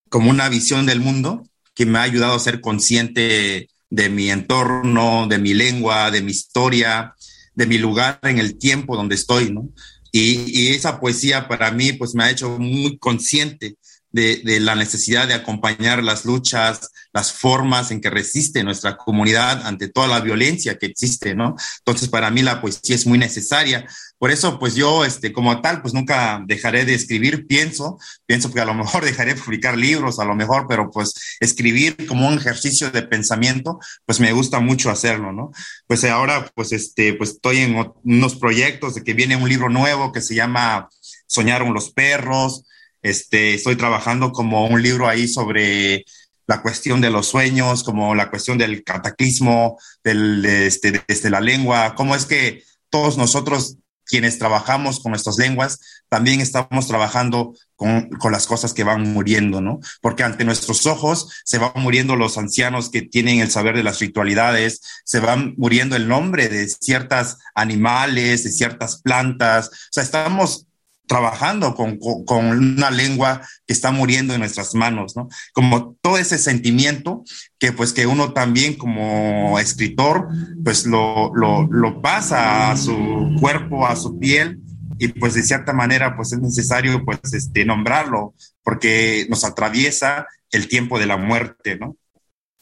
[0.08, 5.26] como una visión del mundo que me ha ayudado a ser consciente de mi entorno,
[5.28, 7.14] de mi lengua, de mi historia,
[7.54, 9.68] de mi lugar en el tiempo donde estoy, ¿no?
[10.12, 13.76] Y, y esa poesía para mí, pues me ha hecho muy consciente
[14.12, 19.88] de, la necesidad de acompañar las luchas, las formas en que resiste nuestra comunidad ante
[19.88, 21.56] toda la violencia que existe, ¿no?
[21.78, 23.86] Entonces, para mí la poesía es muy necesaria.
[24.18, 28.60] Por eso, pues yo, este, como tal, pues nunca dejaré de escribir, pienso, pienso que
[28.60, 32.34] a lo mejor dejaré de publicar libros, a lo mejor, pero pues escribir como un
[32.34, 35.50] ejercicio de pensamiento, pues me gusta mucho hacerlo, ¿no?
[35.86, 40.12] Pues ahora, pues este, pues estoy en unos proyectos de que viene un libro nuevo
[40.12, 40.88] que se llama
[41.26, 42.64] Soñaron los perros,
[43.02, 46.04] este, estoy trabajando como un libro ahí sobre
[46.46, 51.94] la cuestión de los sueños, como la cuestión del cataclismo, del, este, desde la lengua,
[51.94, 58.32] cómo es que todos nosotros quienes trabajamos con nuestras lenguas, también estamos trabajando con, con,
[58.32, 59.80] las cosas que van muriendo, ¿no?
[60.00, 64.00] Porque ante nuestros ojos se van muriendo los ancianos que tienen el saber de las
[64.00, 70.66] ritualidades, se van muriendo el nombre de ciertas animales, de ciertas plantas, o sea, estamos
[71.06, 75.28] trabajando con, con, una lengua que está muriendo en nuestras manos, ¿no?
[75.52, 77.24] Como todo ese sentimiento
[77.58, 80.28] que pues que uno también como escritor
[80.64, 84.60] pues lo, lo, pasa a su cuerpo, a su piel
[84.98, 90.68] y pues de cierta manera pues es necesario pues este nombrarlo porque nos atraviesa el
[90.68, 91.96] tiempo de la muerte, ¿no?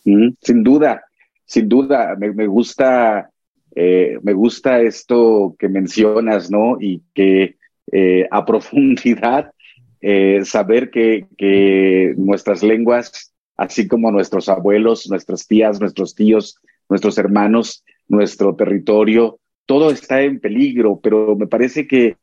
[0.03, 1.05] sin duda,
[1.45, 3.31] sin duda, me, me gusta,
[3.75, 6.79] eh, me gusta esto que mencionas, ¿no?
[6.81, 7.57] Y que
[7.93, 9.53] eh, a profundidad,
[10.01, 17.85] eh, saber que, nuestras lenguas, así como nuestros abuelos, nuestras tías, nuestros tíos, nuestros hermanos,
[18.09, 22.17] nuestro territorio, todo está en peligro, pero me parece que,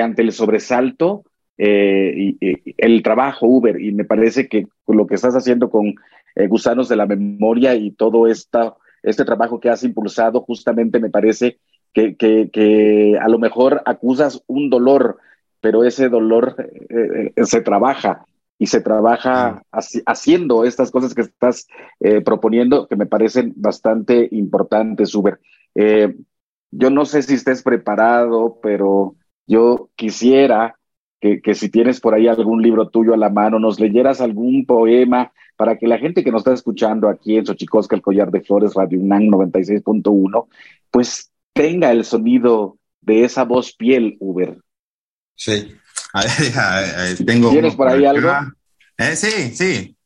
[0.00, 1.24] ante el sobresalto,
[1.58, 2.34] eh,
[2.78, 5.94] el trabajo Uber, y me parece que lo que estás haciendo con
[6.48, 11.58] Gusanos de la Memoria y todo esta, este trabajo que has impulsado, justamente me parece
[11.92, 15.18] que, que, que a lo mejor acusas un dolor,
[15.60, 18.24] pero ese dolor eh, eh, se trabaja
[18.58, 19.62] y se trabaja
[20.06, 21.66] haciendo estas cosas que estás
[22.00, 25.40] eh, proponiendo que me parecen bastante importantes, Uber.
[26.70, 29.16] yo no sé si estés preparado, pero
[29.48, 30.76] yo quisiera
[31.20, 34.64] que, que, si tienes por ahí algún libro tuyo a la mano, nos leyeras algún
[34.64, 38.42] poema para que la gente que nos está escuchando aquí en Xochicosca, el Collar de
[38.42, 40.46] Flores, Radio UNAM 96.1,
[40.90, 44.58] pues tenga el sonido de esa voz piel, Uber.
[45.34, 45.74] Sí.
[47.26, 48.30] tengo ¿Tienes por ahí algo?
[48.98, 49.96] Eh, sí, sí.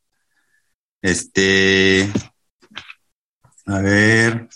[1.01, 2.09] Este.
[3.65, 4.47] A ver.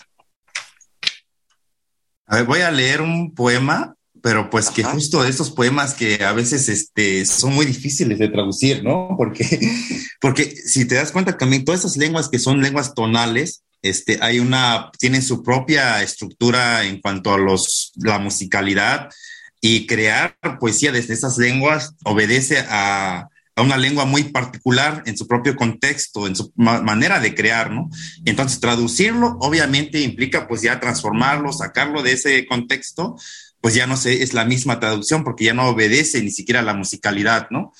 [2.26, 6.32] A ver, voy a leer un poema pero pues que justo estos poemas que a
[6.32, 9.14] veces este, son muy difíciles de traducir, ¿no?
[9.18, 9.44] Porque,
[10.20, 14.38] porque si te das cuenta también todas esas lenguas que son lenguas tonales, este, hay
[14.38, 19.10] una, tienen su propia estructura en cuanto a los, la musicalidad
[19.60, 25.26] y crear poesía desde esas lenguas obedece a, a una lengua muy particular en su
[25.26, 27.90] propio contexto, en su manera de crear, ¿no?
[28.24, 33.16] Entonces, traducirlo obviamente implica pues ya transformarlo, sacarlo de ese contexto,
[33.60, 36.64] pues ya no sé, es la misma traducción porque ya no obedece ni siquiera a
[36.64, 37.72] la musicalidad, ¿no?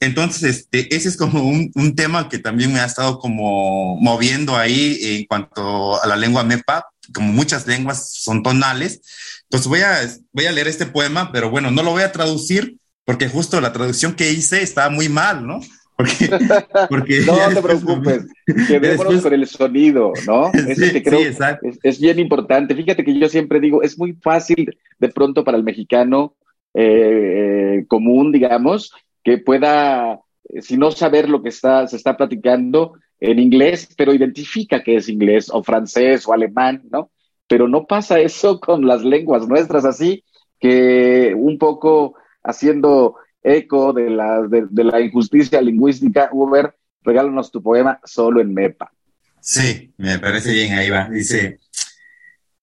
[0.00, 4.56] Entonces, este, ese es como un, un, tema que también me ha estado como moviendo
[4.56, 9.02] ahí en cuanto a la lengua MEPA, como muchas lenguas son tonales.
[9.42, 9.98] Entonces voy a,
[10.32, 13.72] voy a leer este poema, pero bueno, no lo voy a traducir porque justo la
[13.72, 15.60] traducción que hice estaba muy mal, ¿no?
[15.96, 16.30] Porque,
[16.88, 18.26] porque no te preocupes,
[18.68, 20.50] quedémonos con el sonido, ¿no?
[20.76, 21.38] Sí, que creo sí.
[21.62, 22.74] Es, es, bien importante.
[22.74, 26.36] Fíjate que yo siempre digo, es muy fácil de pronto para el mexicano
[26.72, 28.92] eh, común, digamos,
[29.22, 30.20] que pueda,
[30.60, 35.08] si no saber lo que está, se está platicando en inglés, pero identifica que es
[35.08, 37.10] inglés o francés o alemán, ¿no?
[37.46, 40.24] Pero no pasa eso con las lenguas nuestras, así
[40.58, 47.98] que un poco haciendo eco de la, de, la injusticia lingüística, Uber, regálanos tu poema
[48.04, 48.92] solo en MEPA.
[49.40, 51.08] Sí, me parece bien, ahí va.
[51.08, 51.60] Dice,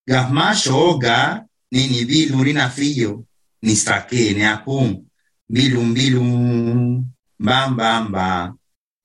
[0.06, 3.26] Gasma shoga ni ni bilurina fillo,
[3.62, 5.07] ni saque ni apum,
[5.50, 7.04] bilum bilum,
[7.40, 8.58] bam bam bam,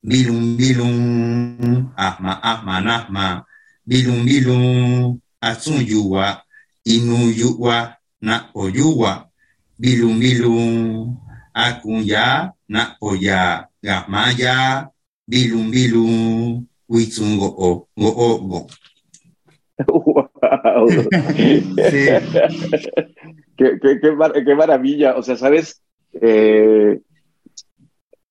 [0.02, 0.96] bilum bilum,
[1.96, 3.26] ahma ahma nahma,
[3.86, 6.42] bilum bilum, atsun yuwa,
[6.84, 9.26] inu yuwa, na oyuwa,
[9.78, 11.18] bilum bilum
[11.54, 13.68] akunya na oya.
[13.82, 14.86] Gamaya
[15.26, 17.68] bilum bilum witsungo o
[17.98, 18.60] go o go.
[19.90, 20.86] Wow.
[21.90, 22.06] sí.
[23.58, 25.16] qué, qué, qué, mar qué, maravilla.
[25.18, 25.82] O sea sabes
[26.20, 27.00] eh,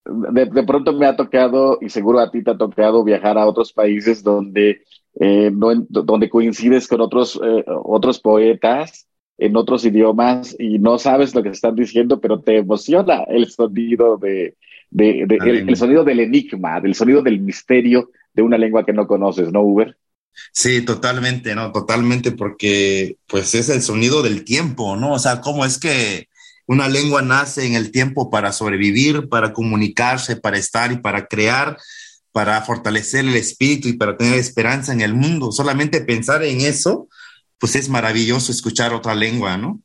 [0.05, 3.45] de, de, pronto me ha tocado y seguro a ti te ha tocado viajar a
[3.45, 4.84] otros países donde
[5.19, 9.07] eh, no, donde coincides con otros eh, otros poetas
[9.38, 14.17] en otros idiomas y no sabes lo que están diciendo, pero te emociona el sonido
[14.17, 14.55] de,
[14.91, 18.93] de, de el, el, sonido del enigma, del sonido del misterio de una lengua que
[18.93, 19.97] no conoces, ¿no, Uber?
[20.51, 21.71] Sí, totalmente, ¿no?
[21.71, 25.13] Totalmente, porque pues es el sonido del tiempo, ¿no?
[25.13, 26.27] O sea, cómo es que
[26.68, 31.78] una lengua nace en el tiempo para sobrevivir, para comunicarse, para estar y para crear,
[32.32, 35.51] para fortalecer el espíritu y para tener esperanza en el mundo.
[35.51, 37.07] Solamente pensar en eso,
[37.59, 39.82] pues es maravilloso escuchar otra lengua, ¿no?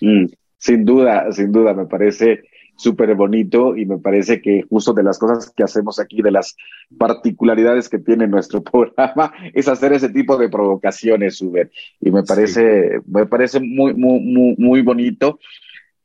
[0.00, 0.26] Mm,
[0.58, 2.42] sin duda, sin duda, me parece
[2.78, 6.56] súper bonito y me parece que justo de las cosas que hacemos aquí, de las
[6.96, 11.70] particularidades que tiene nuestro programa, es hacer ese tipo de provocaciones, Uber.
[12.00, 13.04] Y me parece, sí.
[13.06, 15.38] me parece muy, muy, muy, muy bonito.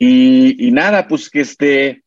[0.06, 2.04] Y, nada, pues que este,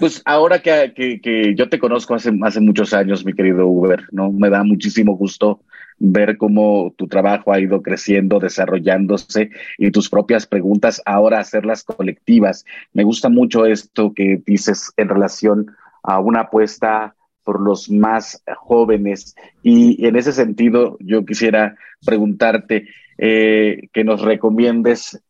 [0.00, 4.08] pues ahora que, que, que, yo te conozco hace, hace muchos años, mi querido Uber,
[4.10, 4.32] ¿no?
[4.32, 5.60] Me da muchísimo gusto
[6.00, 12.64] ver cómo tu trabajo ha ido creciendo, desarrollándose y tus propias preguntas ahora hacerlas colectivas.
[12.92, 17.14] Me gusta mucho esto que dices en relación a una apuesta
[17.44, 25.22] por los más jóvenes y en ese sentido yo quisiera preguntarte eh, que nos recomiendes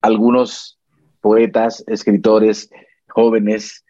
[0.00, 0.78] algunos
[1.22, 2.70] poetas, escritores
[3.08, 3.84] jóvenes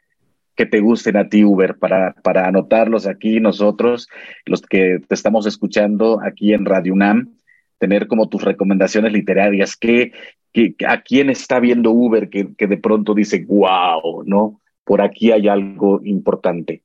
[0.55, 4.09] que te gusten a ti, Uber, para, para anotarlos aquí nosotros,
[4.45, 7.35] los que te estamos escuchando aquí en Radio UNAM,
[7.79, 10.13] tener como tus recomendaciones literarias, que,
[10.53, 14.61] que a quién está viendo Uber que, que de pronto dice, wow, ¿no?
[14.85, 16.83] Por aquí hay algo importante.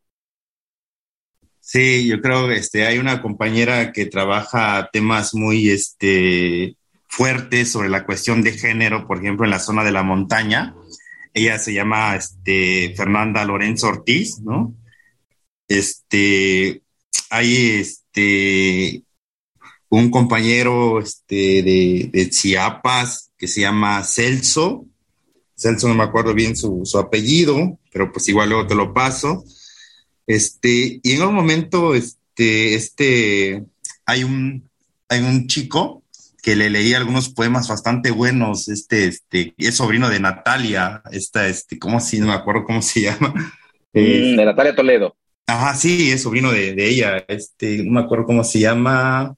[1.60, 6.78] Sí, yo creo que este, hay una compañera que trabaja temas muy este,
[7.18, 10.76] fuertes sobre la cuestión de género, por ejemplo, en la zona de la montaña
[11.38, 14.74] ella se llama este, Fernanda Lorenzo Ortiz, ¿no?
[15.68, 16.82] Este,
[17.30, 19.04] hay este,
[19.90, 24.86] un compañero este, de, Chiapas que se llama Celso.
[25.56, 29.44] Celso no me acuerdo bien su, su, apellido, pero pues igual luego te lo paso.
[30.26, 33.64] Este, y en un momento, este, este,
[34.08, 34.68] hay un,
[35.08, 36.04] hay un chico
[36.48, 41.78] que le leí algunos poemas bastante buenos, este, este, es sobrino de Natalia, esta, este,
[41.78, 43.34] ¿cómo si, no me acuerdo cómo se llama?
[43.92, 45.14] Mm, de Natalia Toledo.
[45.46, 49.36] Ajá, sí, es sobrino de, de, ella, este, no me acuerdo cómo se llama.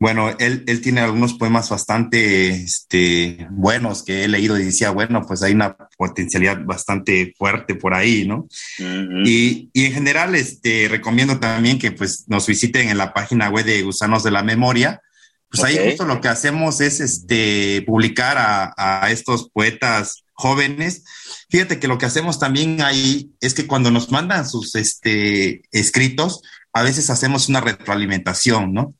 [0.00, 5.20] Bueno, él, él tiene algunos poemas bastante, este, buenos que he leído y decía, bueno,
[5.26, 8.48] pues hay una potencialidad bastante fuerte por ahí, ¿no?
[8.78, 9.28] Uh -huh.
[9.28, 13.66] y, y en general, este, recomiendo también que pues nos visiten en la página web
[13.66, 15.02] de Gusanos de la Memoria,
[15.50, 21.04] pues ahí justo lo que hacemos es este, publicar a, a, estos poetas jóvenes.
[21.48, 26.42] Fíjate que lo que hacemos también ahí es que cuando nos mandan sus este, escritos,
[26.72, 28.94] a veces hacemos una retroalimentación, ¿no?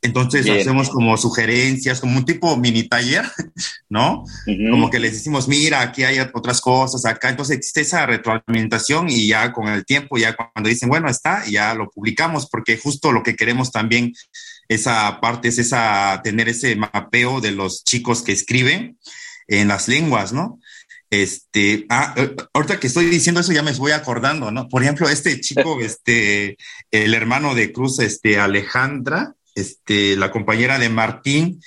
[0.00, 3.24] Entonces hacemos como sugerencias, como un tipo mini taller,
[3.88, 4.24] ¿no?
[4.70, 7.30] Como que les decimos, mira, aquí hay otras cosas, acá.
[7.30, 11.74] Entonces existe esa retroalimentación y ya con el tiempo, ya cuando dicen, bueno, está, ya
[11.74, 14.12] lo publicamos, porque justo lo que queremos también,
[14.68, 18.98] esa parte es esa, tener ese mapeo de los chicos que escriben
[19.48, 20.58] en las lenguas, ¿no?
[21.10, 24.66] Este, ah, eh, ahorita que estoy diciendo eso ya me voy acordando, ¿no?
[24.68, 26.56] Por ejemplo, este chico, este,
[26.90, 31.60] el hermano de Cruz, este, Alejandra, este, la compañera de Martín,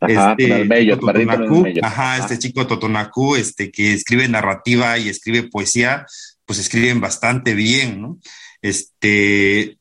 [0.00, 6.06] este, ajá, este chico Totonacú, este, que escribe narrativa y escribe poesía,
[6.44, 8.18] pues escriben bastante bien, ¿no?
[8.62, 9.78] Este,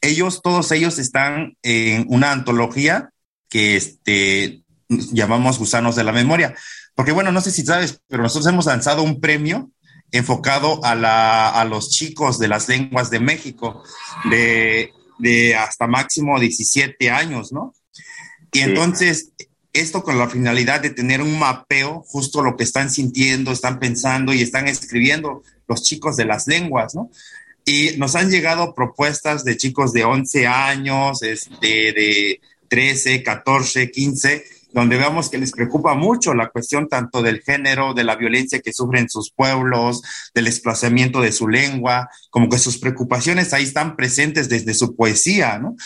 [0.00, 3.10] ellos, todos ellos están en una antología
[3.48, 6.54] que, este, llamamos Gusanos de la Memoria.
[6.94, 9.70] Porque bueno, no sé si sabes, pero nosotros hemos lanzado un premio
[10.12, 13.84] enfocado a, la, a los chicos de las lenguas de México,
[14.28, 17.74] de, de hasta máximo 17 años, ¿no?
[18.52, 19.30] Y entonces,
[19.72, 24.32] esto con la finalidad de tener un mapeo, justo lo que están sintiendo, están pensando
[24.32, 27.10] y están escribiendo los chicos de las lenguas, ¿no?
[27.64, 34.44] Y nos han llegado propuestas de chicos de 11 años, este, de 13, 14, 15,
[34.72, 38.72] donde vemos que les preocupa mucho la cuestión tanto del género, de la violencia que
[38.72, 40.02] sufren sus pueblos,
[40.34, 45.58] del desplazamiento de su lengua, como que sus preocupaciones ahí están presentes desde su poesía,
[45.58, 45.76] ¿no?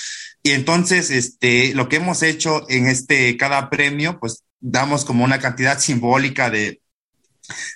[0.43, 5.39] Y entonces, este, lo que hemos hecho en este, cada premio, pues damos como una
[5.39, 6.83] cantidad simbólica de,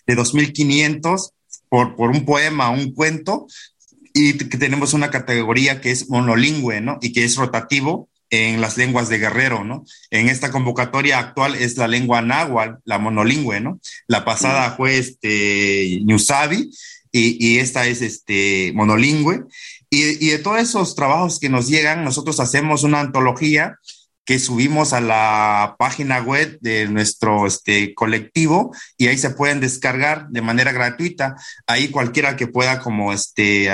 [0.06, 1.30] de 2.500
[1.70, 3.46] por, por un poema, un cuento,
[4.12, 6.98] y que tenemos una categoría que es monolingüe, ¿no?
[7.00, 9.84] Y que es rotativo, en las lenguas de Guerrero, ¿no?
[10.10, 13.80] En esta convocatoria actual es la lengua náhuatl, la monolingüe, ¿no?
[14.06, 16.70] La pasada fue este Ñusabi
[17.10, 19.44] y, y, esta es este monolingüe.
[19.90, 23.78] Y, y, de todos esos trabajos que nos llegan, nosotros hacemos una antología
[24.28, 30.28] que subimos a la página web de nuestro este, colectivo y ahí se pueden descargar
[30.28, 31.34] de manera gratuita.
[31.66, 33.70] Ahí cualquiera que pueda como este,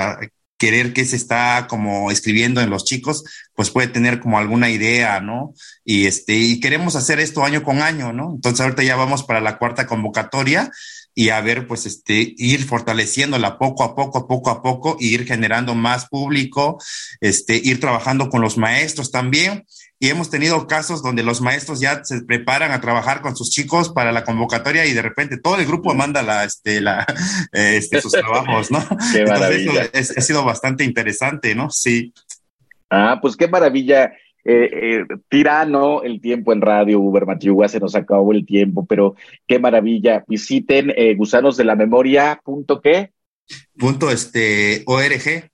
[0.57, 3.25] querer que se está como escribiendo en los chicos,
[3.55, 5.55] pues puede tener como alguna idea, ¿no?
[5.85, 8.33] Y este, y queremos hacer esto año con año, ¿no?
[8.35, 10.71] Entonces ahorita ya vamos para la cuarta convocatoria
[11.15, 15.27] y a ver, pues este, ir fortaleciéndola poco a poco, poco a poco, e ir
[15.27, 16.83] generando más público,
[17.21, 19.65] este, ir trabajando con los maestros también
[20.05, 23.91] y hemos tenido casos donde los maestros ya se preparan a trabajar con sus chicos
[23.91, 27.07] para la convocatoria y de repente todo el grupo manda la, este, la,
[27.53, 28.87] este, sus trabajos, ¿no?
[29.13, 31.71] Qué Entonces, eso ha sido bastante interesante, ¿no?
[31.71, 32.13] Sí.
[32.95, 34.13] Ah, pues qué maravilla.
[34.47, 39.15] Eh, eh, tirano el tiempo en radio, Uber Matiuga, se nos acabó el tiempo, pero
[39.47, 40.23] qué maravilla.
[40.29, 43.11] Visiten eh, gusanos de la memoria, punto qué?
[43.79, 45.51] Punto este, ORG.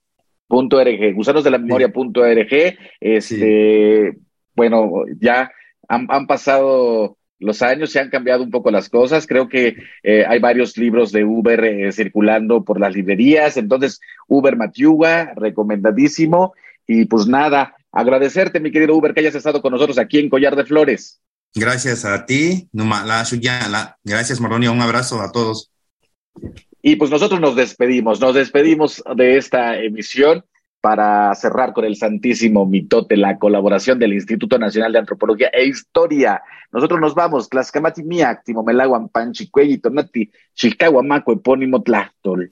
[0.47, 4.19] Punto .org, gusanos de la memoria punto .org, este, sí
[4.55, 5.51] bueno, ya
[5.87, 9.25] han, han, pasado los años, se han cambiado un poco las cosas.
[9.25, 13.57] Creo que eh, hay varios libros de Uber eh, circulando por las librerías.
[13.57, 16.53] Entonces, Uber Matiuga, recomendadísimo.
[16.87, 20.55] Y pues nada, agradecerte, mi querido Uber, que hayas estado con nosotros aquí en Collar
[20.55, 21.21] de Flores.
[21.53, 22.69] Gracias a ti,
[24.03, 24.71] Gracias, Maronia.
[24.71, 25.71] Un abrazo a todos.
[26.81, 30.43] Y pues nosotros nos despedimos, nos despedimos de esta emisión
[30.79, 36.41] para cerrar con el Santísimo Mitote, la colaboración del Instituto Nacional de Antropología e Historia.
[36.71, 42.51] Nosotros nos vamos, Tlaxcamati Miak, Timomelaguan, Panchicuey, Tonati, Chilcahuamaco, Epónimo Tlachtol.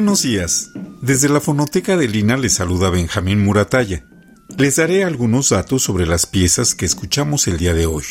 [0.00, 0.70] Buenos días.
[1.02, 4.06] Desde la fonoteca de Lina les saluda Benjamín Murataya.
[4.56, 8.04] Les daré algunos datos sobre las piezas que escuchamos el día de hoy.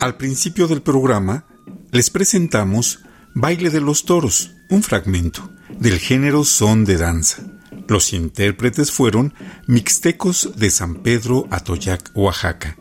[0.00, 1.44] Al principio del programa,
[1.92, 2.98] les presentamos
[3.32, 7.44] Baile de los Toros, un fragmento del género son de danza.
[7.86, 9.34] Los intérpretes fueron
[9.68, 12.76] Mixtecos de San Pedro Atoyac, Oaxaca,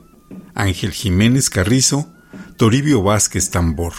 [0.56, 2.12] Ángel Jiménez Carrizo,
[2.58, 3.94] Toribio Vázquez Tambor,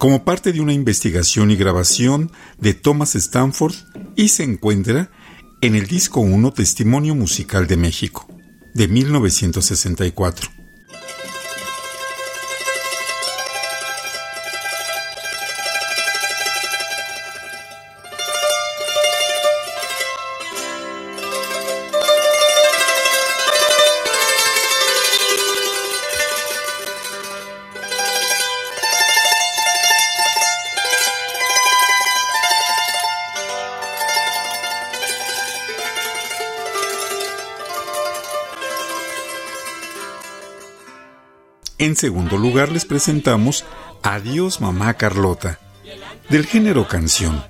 [0.00, 3.74] como parte de una investigación y grabación de Thomas Stanford
[4.16, 5.10] y se encuentra
[5.60, 8.26] en el disco 1 Testimonio Musical de México,
[8.72, 10.59] de 1964.
[41.80, 43.64] En segundo lugar les presentamos
[44.02, 45.58] Adiós Mamá Carlota,
[46.28, 47.42] del género canción.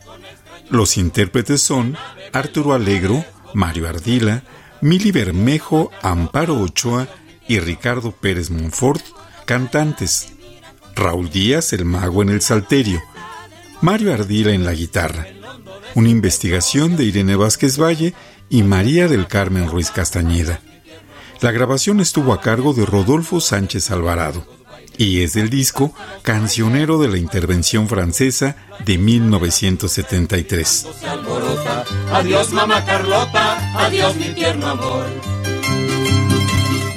[0.68, 1.96] Los intérpretes son
[2.32, 3.24] Arturo Alegro,
[3.54, 4.44] Mario Ardila,
[4.82, 7.08] Mili Bermejo, Amparo Ochoa
[7.48, 9.02] y Ricardo Pérez Monfort,
[9.46, 10.32] cantantes.
[10.94, 13.02] Raúl Díaz, el mago en el salterio.
[13.80, 15.26] Mario Ardila en la guitarra.
[15.96, 18.14] Una investigación de Irene Vázquez Valle
[18.48, 20.60] y María del Carmen Ruiz Castañeda.
[21.41, 24.45] La grabación estuvo a cargo de Rodolfo Sánchez Alvarado
[24.99, 30.86] y es del disco Cancionero de la Intervención Francesa de 1973.
[32.12, 35.07] Adiós mamá Carlota, adiós mi tierno amor.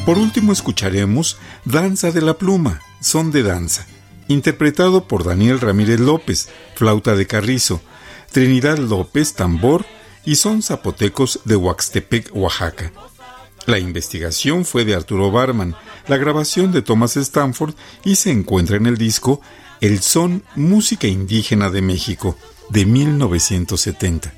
[0.06, 3.88] Por último escucharemos Danza de la Pluma, Son de Danza,
[4.28, 7.80] interpretado por Daniel Ramírez López, flauta de carrizo,
[8.34, 9.86] Trinidad López, tambor
[10.26, 12.92] y son zapotecos de Huaxtepec, Oaxaca.
[13.66, 15.76] La investigación fue de Arturo Barman,
[16.08, 19.42] la grabación de Thomas Stanford y se encuentra en el disco
[19.80, 22.38] El Son Música Indígena de México
[22.70, 24.34] de 1970.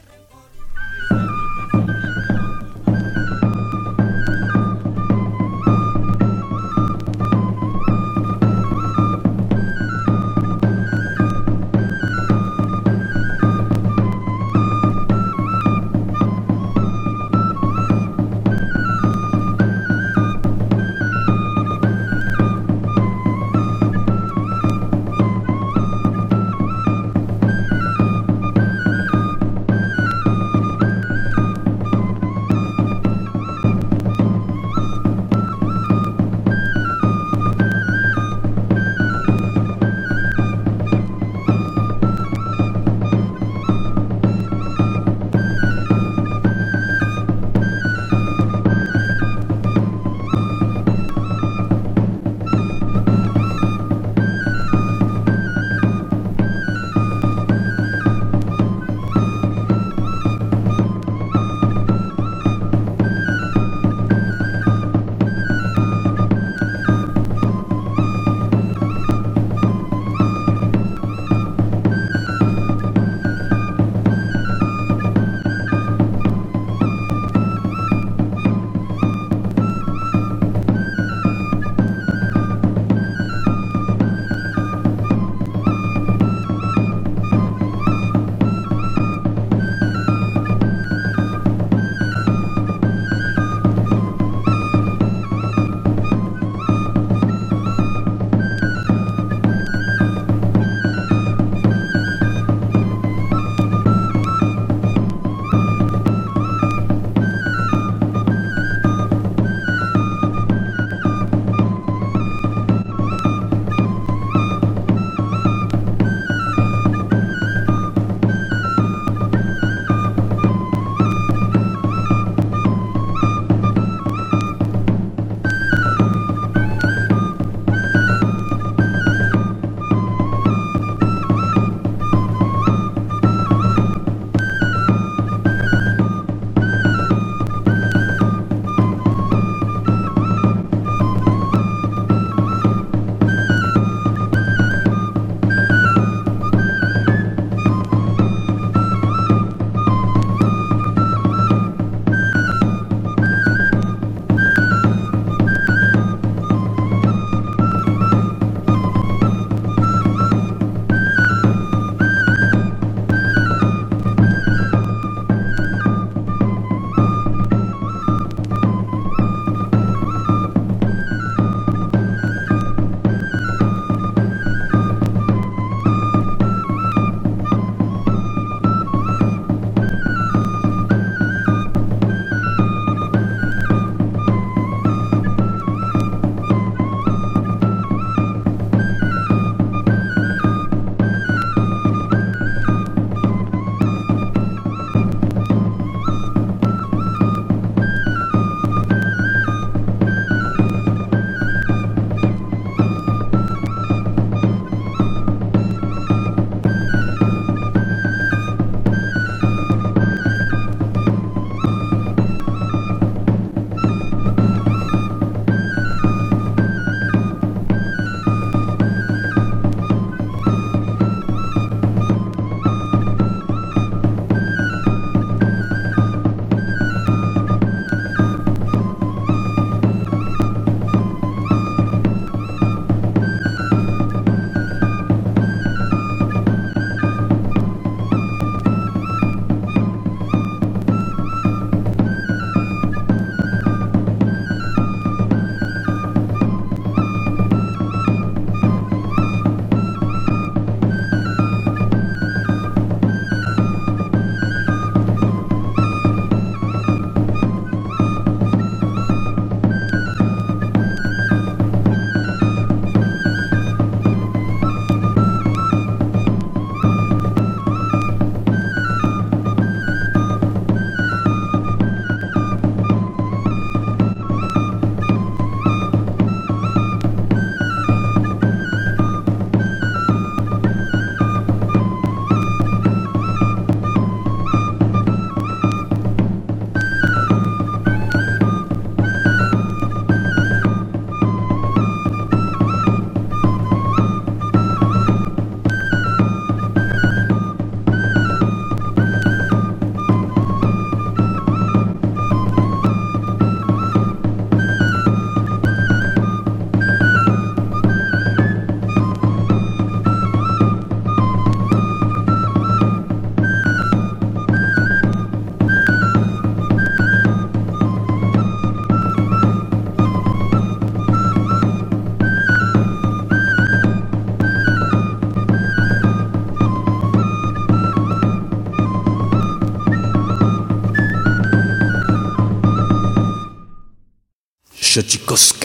[334.95, 335.64] Xochicoscatl.